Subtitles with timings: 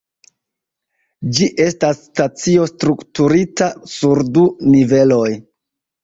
[1.39, 5.29] Ĝi estas stacio strukturita sur du niveloj.